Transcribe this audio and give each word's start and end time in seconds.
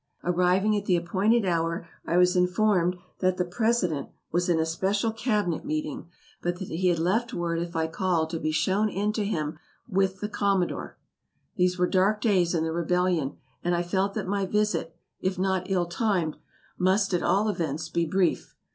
Arriving 0.23 0.75
at 0.75 0.85
the 0.85 0.95
appointed 0.95 1.45
hour 1.45 1.87
I 2.07 2.17
was 2.17 2.35
informed 2.35 2.95
that 3.19 3.37
the 3.37 3.45
President 3.45 4.09
was 4.31 4.49
in 4.49 4.59
a 4.59 4.65
special 4.65 5.11
cabinet 5.11 5.63
meeting, 5.63 6.07
but 6.41 6.57
that 6.57 6.69
he 6.69 6.87
had 6.87 6.97
left 6.97 7.35
word 7.35 7.59
if 7.59 7.75
I 7.75 7.85
called 7.85 8.31
to 8.31 8.39
be 8.39 8.49
shown 8.51 8.89
in 8.89 9.13
to 9.13 9.23
him 9.23 9.59
with 9.87 10.19
the 10.19 10.27
Commodore. 10.27 10.97
These 11.55 11.77
were 11.77 11.85
dark 11.85 12.19
days 12.19 12.55
in 12.55 12.63
the 12.63 12.71
rebellion 12.71 13.37
and 13.63 13.75
I 13.75 13.83
felt 13.83 14.15
that 14.15 14.25
my 14.25 14.47
visit, 14.47 14.95
if 15.19 15.37
not 15.37 15.69
ill 15.69 15.85
timed, 15.85 16.37
must 16.79 17.13
at 17.13 17.21
all 17.21 17.47
events 17.47 17.87
be 17.87 18.07
brief. 18.07 18.55